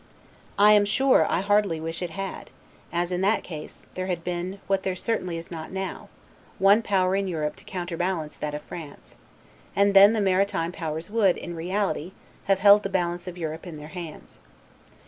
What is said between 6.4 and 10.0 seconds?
one power in Europe to counterbalance that of France; and